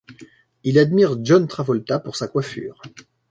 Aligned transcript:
Il 0.63 0.79
admire 0.79 1.23
John 1.23 1.47
Travolta 1.47 1.99
pour 1.99 2.15
sa 2.15 2.27
coiffure. 2.27 2.81